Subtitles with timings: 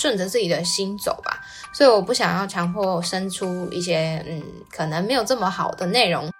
[0.00, 1.44] 顺着自己的心走吧。
[1.74, 6.30] 所以我不想要强迫生出一些嗯可能没有这么好的内容。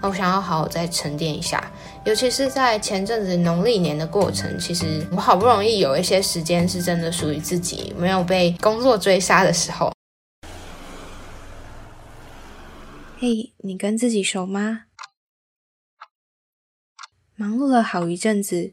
[0.00, 1.72] 我想要好好再沉淀一下，
[2.04, 9.92] 尤其是在前阵子农历年的过程，其实我好不容易有一些时间是真的属于自己，没有被工作追杀的时候。
[13.18, 14.84] 嘿，你跟自己熟吗？
[17.34, 18.72] 忙碌了好一阵子，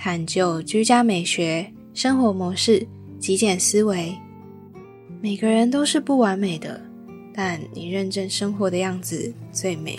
[0.00, 2.86] 探究居家美学、生活模式、
[3.18, 4.16] 极简思维。
[5.20, 6.80] 每个人都是不完美的，
[7.34, 9.96] 但你认真生活的样子最美。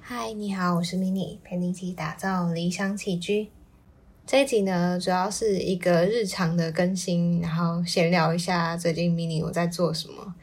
[0.00, 3.48] 嗨，你好，我是 mini，陪你一起打造理想起居。
[4.26, 10.34] 这一集呢，主要是一个日常的更新，然后闲聊一下最近 mini 我在做什么。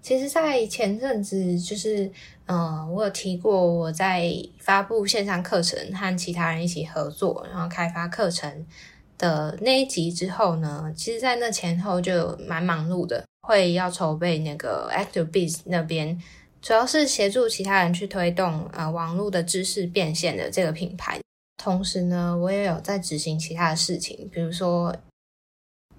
[0.00, 2.10] 其实，在前阵子，就是
[2.46, 8.66] 嗯，我有提过我在发布线上课程，和其他人一起合作，然后开发课程
[9.18, 16.18] 的那一集之后呢，其实，在那前后就蛮忙碌的，会要筹备那个 Active Biz 那边。
[16.62, 21.20] 主要是协助其他人去推动呃网络的知识变现的这个品牌，
[21.56, 24.94] 同时呢，我也有在执行其他的事情，比如说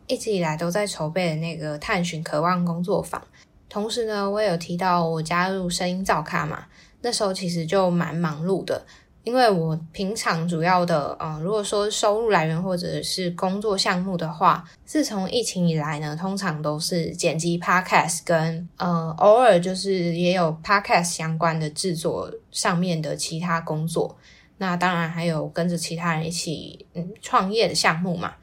[0.07, 3.21] 一直以来都在筹备的那个探寻渴望工作坊，
[3.67, 6.65] 同时呢，我也有提到我加入声音造咖嘛，
[7.01, 8.85] 那时候其实就蛮忙碌的。
[9.23, 24.15] 因为我平常主要的，嗯，如果说收入来源或者是工作项目的话，自从疫情以来呢，通常都是剪辑 podcast 跟，呃，偶尔就是也有 podcast 相关的制作上面的其他工作。
[24.57, 28.33] 那当然还有跟着其他人一起，嗯，创业的项目嘛。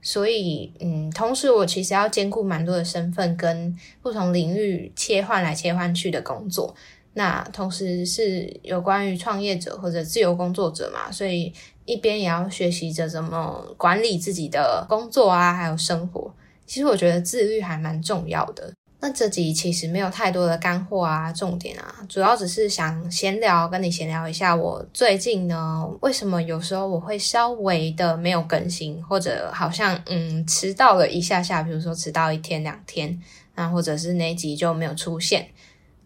[0.00, 6.74] 所以，嗯，同时我其实要兼顾蛮多的身份跟不同领域切换来切换去的工作。
[7.14, 11.50] 那同时是有关于创业者或者自由工作者嘛，所以
[11.86, 16.34] 一边也要学习着怎么管理自己的工作啊，还有生活。
[16.66, 18.72] 其实我觉得自律还蛮重要的。
[19.06, 33.20] 那这集其实没有太多的干货啊，重点啊，主要只是想闲聊，跟你闲聊一下我最近呢，为什么有时候我会稍微的没有更新，或者好像嗯迟到了一下下，比如说迟到一天两天，
[33.56, 35.50] 那或者是那集就没有出现。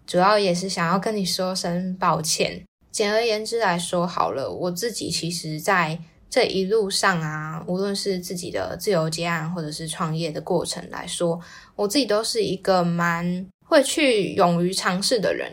[0.05, 2.65] 主要也是想要跟你说声抱歉。
[2.91, 11.41] 简而言之来说，好了，我自己其实在这一路上啊，无论是自己的自由接案或者是创业的过程来说，
[11.77, 15.51] 我自己都是一个蛮会去勇于尝试的人。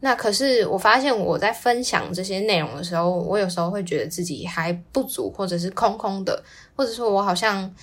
[0.00, 6.42] 那可是我发现我在分享这些内容的时候，我有时候会觉得自己还不足，或者是空空的，
[6.76, 7.74] 或者说我好像，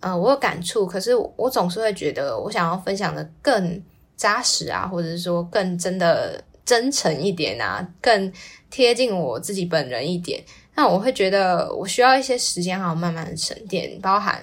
[0.00, 3.82] 呃，我有感触，可是我总是会觉得我想要分享的更。
[4.16, 8.32] 扎实啊，或者是说更真的真诚一点啊，更
[8.70, 10.42] 贴近我自己本人一点。
[10.74, 14.42] 那我会觉得我需要一些时间，好慢慢的沉淀，包含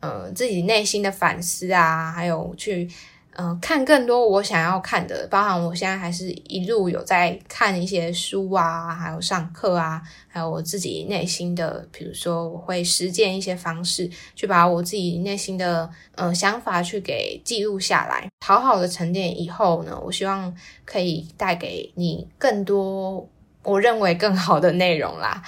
[0.00, 2.88] 呃自己内心的反思啊，还有去。
[3.36, 23.28] 嗯，看更多我想要看的，包含我现在还是一路有在看一些书啊，还有上课啊，还有我自己内心的，比如说我会实践一些方式，去把我自己内心的嗯想法去给记录下来，好好的沉淀以后呢，我希望可以带给你更多
[23.64, 25.42] 我认为更好的内容啦。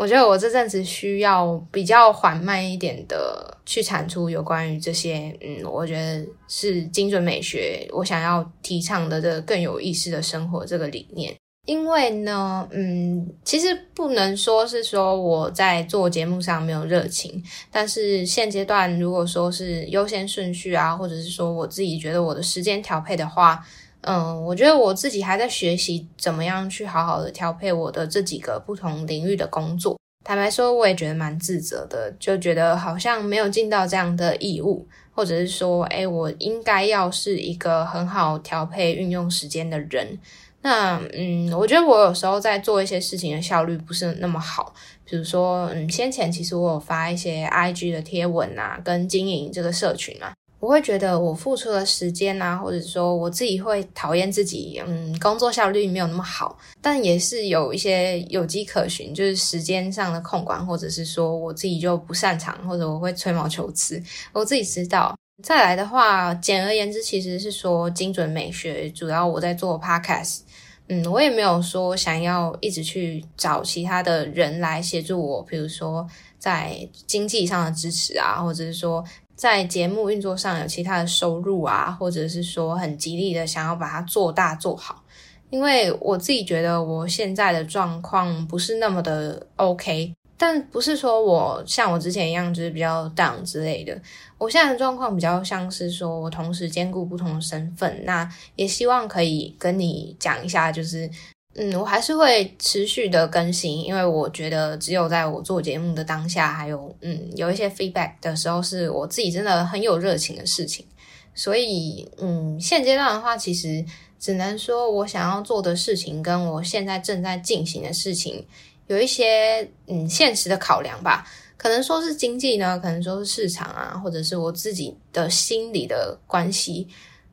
[0.00, 11.36] 我觉得我这阵子需要比较缓慢一点的去产出有关于这些，嗯，我觉得是精准美学，我想要提倡的这更有意识的生活这个理念。
[11.66, 23.62] 因为呢，嗯，其实不能说是说我在做节目上没有热情，但是现阶段如果说是优先顺序啊，或者是说我自己觉得我的时间调配的话。
[24.02, 29.98] 嗯，我觉得我自己还在学习怎么样去好好的调配我的这几个不同领域的工作。
[30.24, 40.18] 坦白说，我也觉得蛮自责的，就觉得好像没有尽到这样的义务，或者是说，哎，我应该要是一个很好调配运用时间的人。
[40.62, 44.74] 那，嗯，我觉得我有时候在做一些事情的效率不是那么好。
[45.06, 50.32] 比如说，嗯，先前其实我有发一些 IG 的贴文啊，跟经营这个社群啊。
[50.60, 64.02] 我会觉得我付出的时间啊，或者说我自己会讨厌自己，嗯，工作效率没有那么好，但也是有一些有迹可循，就是时间上的控管，或者是说我自己就不擅长，或者我会吹毛求疵，
[64.34, 65.16] 我自己知道。
[65.42, 70.40] 再来的话，简而言之，其实是说精准美学，主要我在做 podcast，
[70.88, 76.06] 嗯，我也没有说想要一直去找其他的人来协助我，比如说
[76.38, 79.02] 在经济上的支持啊，或者是说。
[79.40, 85.02] 在节目运作上有其他的收入啊，或者是说很极力的想要把它做大做好，
[85.48, 93.98] 因为我自己觉得我现在的状况不是那么的 OK，但不是说我像我之前一样就是比较 down 之类的，
[94.36, 101.10] 我现在的状况比较像是说我同时兼顾不同的身份，那也希望可以跟你讲一下，就是。
[101.54, 110.86] 嗯，我还是会持续的更新，因为我觉得只有在我做节目的当下，还有嗯有一些 feedback 的时候，是我自己真的很有热情的事情。
[111.34, 113.84] 所以嗯，现阶段的话，其实
[114.18, 118.46] 只能说我想要做的事情，跟我现在正在进行的事情，
[118.86, 121.26] 有一些嗯现实的考量吧。
[121.56, 126.86] 可能说是经济呢，可能说是市场啊，或者是我自己的心理的关系。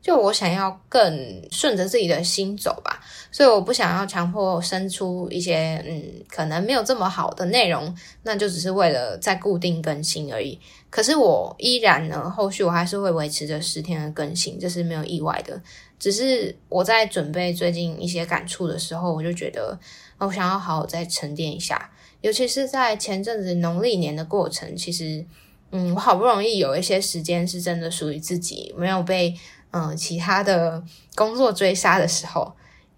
[0.08, 2.98] 就我想要更顺着自己的心走吧，
[3.30, 7.94] 所以我不想要强迫生出一些嗯可能没有这么好的内容，
[8.24, 10.58] 那就只是为了再固定更新而已。
[10.90, 15.62] 可是我依然呢，后续我还是会维持着十天的更新，这是没有意外的。
[16.00, 19.78] 只是我在准备最近一些感触的时候，我就觉得
[20.20, 25.26] 我想要好好再沉淀一下，尤其是在前阵子农历年的过程，其实
[25.72, 29.36] 嗯，我好不容易有一些时间是真的属于自己，没有被。
[29.72, 30.82] 嗯，其他的
[31.16, 32.52] 工作追杀的时候，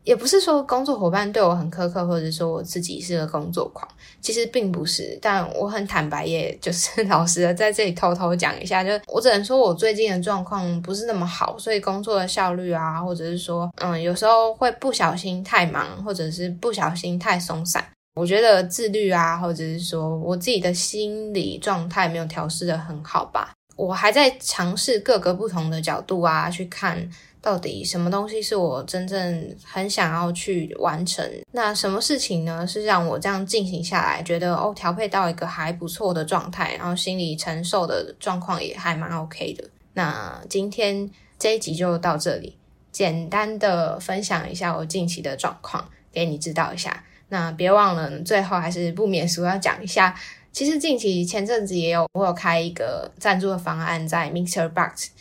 [0.04, 3.88] 也不是说工作伙伴对我很苛刻，或者说我自己是个工作狂，
[4.22, 5.18] 其实并不是。
[5.22, 17.86] 但我很坦白，也就是 老实的在这里偷偷讲一下，就我只能说我最近的状况不是那么好，所以工作的效率啊，或者是说，嗯，有时候会不小心太忙，或者是不小心太松散。
[18.16, 23.54] 我觉得自律啊，或者是说我自己的心理状态没有调试的很好吧。
[23.80, 27.10] 我还在尝试各个不同的角度啊，去看
[27.42, 31.26] 到底什么东西是我真正很想要去完成。
[31.54, 32.68] 那什么事情呢？
[32.68, 39.64] 是让我这样进行下来，觉得哦，调配到一个还不错的状态，然后心理承受的状况也还蛮 OK 的。
[39.94, 41.10] 那今天
[41.40, 42.58] 这一集就到这里，
[42.92, 47.06] 简单的分享一下我近期的状况，给你知道一下。
[47.30, 50.14] 那别忘了，最后还是不免俗要讲一下。
[50.60, 55.12] 其实近期前阵子也有我有开一个赞助的方案在 Mixer Box，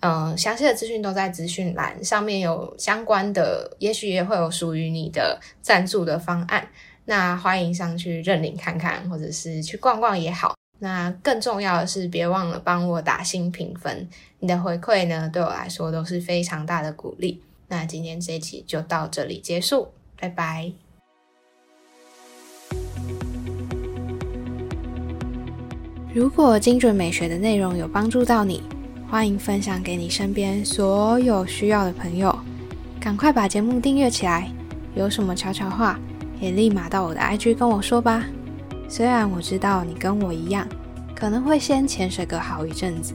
[0.00, 6.68] 嗯，详细的资讯都在资讯栏上面有相关的，也许也会有属于你的赞助的方案，
[7.04, 10.56] 那欢迎上去认领看看，或者是去逛逛也好。
[10.80, 14.08] 那更重要的是，别忘了帮我打新评分，
[14.40, 17.40] 你的回馈呢对我来说都是非常大的鼓励。
[17.68, 20.72] 那今天这一集就到这里结束，拜拜。
[26.18, 28.60] 如果精准美学的内容有帮助到你，
[29.08, 32.36] 欢迎分享给你身边所有需要的朋友。
[32.98, 34.50] 赶快把节目订阅起来，
[34.96, 35.96] 有什么悄悄话
[36.40, 38.24] 也立马到我的 IG 跟我说吧。
[38.88, 40.66] 虽然我知道你跟我一样，
[41.14, 43.14] 可能会先潜水个好一阵子，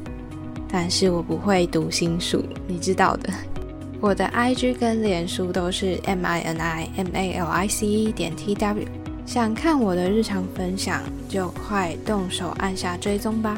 [0.69, 3.29] 但是我不会读心术，你知道的。
[3.99, 8.87] 我的 IG 跟脸书都是 M I N I M A L I C E 点 T W。
[9.25, 13.57] 想看我的日常分享，就快动手按下追踪吧。